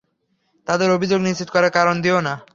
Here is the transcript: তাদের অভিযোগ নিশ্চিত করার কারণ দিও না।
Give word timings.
তাদের 0.67 0.89
অভিযোগ 0.91 1.19
নিশ্চিত 1.21 1.49
করার 1.49 1.71
কারণ 1.71 1.95
দিও 2.01 2.19
না। 2.21 2.33